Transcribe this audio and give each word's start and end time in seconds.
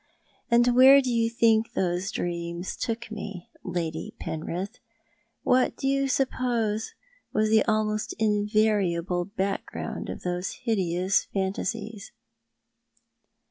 And 0.49 0.73
where 0.75 0.99
do 0.99 1.11
you 1.11 1.29
think 1.29 1.73
those 1.73 2.09
dreams 2.09 2.75
took 2.75 3.11
me— 3.11 3.51
Lady 3.63 4.15
Penrith— 4.19 4.79
what 5.43 5.77
do 5.77 5.87
you 5.87 6.07
suppose 6.07 6.95
was 7.33 7.49
the 7.51 7.63
almost 7.65 8.13
invariable 8.17 9.25
background 9.25 10.09
of 10.09 10.23
those 10.23 10.61
hideous 10.65 11.25
phantasies 11.25 12.13